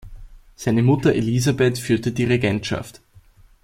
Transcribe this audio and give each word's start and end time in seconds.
Seine 0.55 0.81
Mutter 0.81 1.13
Elisabeth 1.13 1.77
führte 1.77 2.11
die 2.11 2.23
Regentschaft. 2.23 3.01